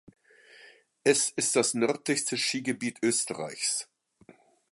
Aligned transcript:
Es 1.03 1.29
ist 1.29 1.55
das 1.55 1.75
nördlichste 1.75 2.35
Skigebiet 2.35 2.97
Österreichs. 3.03 3.87